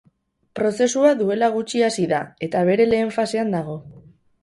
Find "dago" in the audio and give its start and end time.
3.61-3.81